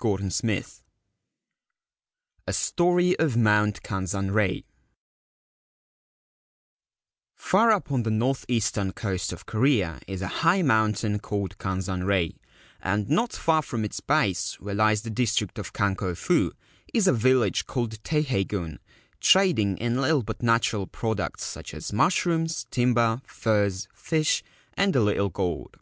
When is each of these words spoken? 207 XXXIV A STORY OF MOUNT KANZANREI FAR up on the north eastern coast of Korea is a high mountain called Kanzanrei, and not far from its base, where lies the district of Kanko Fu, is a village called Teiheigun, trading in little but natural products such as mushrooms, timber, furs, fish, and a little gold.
207 0.00 0.30
XXXIV 0.64 0.80
A 2.46 2.52
STORY 2.54 3.18
OF 3.18 3.36
MOUNT 3.36 3.82
KANZANREI 3.82 4.64
FAR 7.34 7.70
up 7.72 7.92
on 7.92 8.02
the 8.02 8.10
north 8.10 8.46
eastern 8.48 8.92
coast 8.94 9.34
of 9.34 9.44
Korea 9.44 10.00
is 10.06 10.22
a 10.22 10.28
high 10.40 10.62
mountain 10.62 11.18
called 11.18 11.58
Kanzanrei, 11.58 12.38
and 12.80 13.10
not 13.10 13.34
far 13.34 13.60
from 13.60 13.84
its 13.84 14.00
base, 14.00 14.58
where 14.58 14.74
lies 14.74 15.02
the 15.02 15.10
district 15.10 15.58
of 15.58 15.74
Kanko 15.74 16.14
Fu, 16.16 16.52
is 16.94 17.06
a 17.06 17.12
village 17.12 17.66
called 17.66 18.02
Teiheigun, 18.02 18.78
trading 19.20 19.76
in 19.76 20.00
little 20.00 20.22
but 20.22 20.42
natural 20.42 20.86
products 20.86 21.44
such 21.44 21.74
as 21.74 21.92
mushrooms, 21.92 22.66
timber, 22.70 23.20
furs, 23.26 23.88
fish, 23.92 24.42
and 24.72 24.96
a 24.96 25.02
little 25.02 25.28
gold. 25.28 25.76